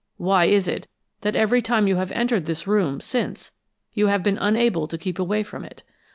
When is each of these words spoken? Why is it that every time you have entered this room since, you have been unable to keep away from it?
Why 0.17 0.45
is 0.45 0.67
it 0.67 0.87
that 1.21 1.35
every 1.35 1.61
time 1.61 1.85
you 1.85 1.97
have 1.97 2.11
entered 2.13 2.47
this 2.47 2.65
room 2.65 3.01
since, 3.01 3.51
you 3.93 4.07
have 4.07 4.23
been 4.23 4.39
unable 4.39 4.87
to 4.87 4.97
keep 4.97 5.19
away 5.19 5.43
from 5.43 5.63
it? 5.63 5.83